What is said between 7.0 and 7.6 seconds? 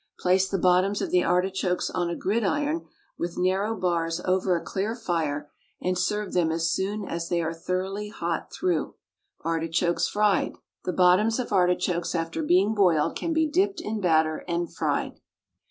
a they are